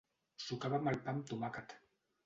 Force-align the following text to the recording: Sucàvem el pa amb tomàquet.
Sucàvem 0.45 0.91
el 0.93 0.99
pa 1.05 1.15
amb 1.15 1.31
tomàquet. 1.33 1.81